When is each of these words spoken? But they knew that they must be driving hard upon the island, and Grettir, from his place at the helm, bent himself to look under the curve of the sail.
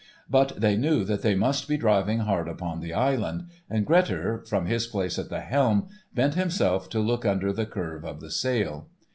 But 0.27 0.59
they 0.59 0.75
knew 0.77 1.03
that 1.03 1.21
they 1.21 1.35
must 1.35 1.67
be 1.67 1.77
driving 1.77 2.21
hard 2.21 2.47
upon 2.47 2.79
the 2.79 2.91
island, 2.91 3.45
and 3.69 3.85
Grettir, 3.85 4.43
from 4.47 4.65
his 4.65 4.87
place 4.87 5.19
at 5.19 5.29
the 5.29 5.41
helm, 5.41 5.89
bent 6.15 6.33
himself 6.33 6.89
to 6.89 6.99
look 6.99 7.23
under 7.23 7.53
the 7.53 7.67
curve 7.67 8.03
of 8.03 8.19
the 8.19 8.31
sail. 8.31 8.89